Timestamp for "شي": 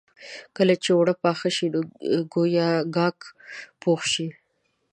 1.55-1.67, 4.13-4.27